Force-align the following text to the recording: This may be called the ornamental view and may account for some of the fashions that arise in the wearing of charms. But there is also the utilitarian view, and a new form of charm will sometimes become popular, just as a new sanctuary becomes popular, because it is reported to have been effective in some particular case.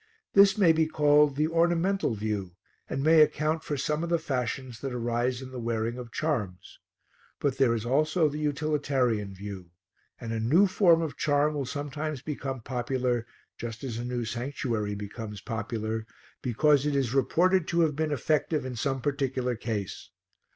This 0.33 0.57
may 0.57 0.71
be 0.73 0.87
called 0.87 1.35
the 1.35 1.47
ornamental 1.47 2.15
view 2.15 2.55
and 2.89 3.03
may 3.03 3.21
account 3.21 3.63
for 3.63 3.77
some 3.77 4.03
of 4.03 4.09
the 4.09 4.17
fashions 4.17 4.79
that 4.79 4.95
arise 4.95 5.43
in 5.43 5.51
the 5.51 5.59
wearing 5.59 5.99
of 5.99 6.11
charms. 6.11 6.79
But 7.39 7.59
there 7.59 7.75
is 7.75 7.85
also 7.85 8.27
the 8.27 8.39
utilitarian 8.39 9.35
view, 9.35 9.69
and 10.19 10.33
a 10.33 10.39
new 10.39 10.65
form 10.65 11.03
of 11.03 11.17
charm 11.17 11.53
will 11.53 11.67
sometimes 11.67 12.23
become 12.23 12.61
popular, 12.61 13.27
just 13.59 13.83
as 13.83 13.99
a 13.99 14.03
new 14.03 14.25
sanctuary 14.25 14.95
becomes 14.95 15.39
popular, 15.39 16.07
because 16.41 16.87
it 16.87 16.95
is 16.95 17.13
reported 17.13 17.67
to 17.67 17.81
have 17.81 17.95
been 17.95 18.11
effective 18.11 18.65
in 18.65 18.75
some 18.75 19.01
particular 19.01 19.55
case. 19.55 20.09